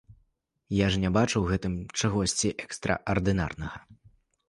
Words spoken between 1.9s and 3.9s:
чагосьці экстраардынарнага.